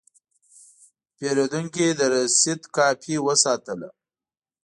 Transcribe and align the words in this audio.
پیرودونکی 1.17 1.87
د 1.99 2.01
رسید 2.13 2.61
کاپي 2.75 3.15
وساته. 3.25 3.75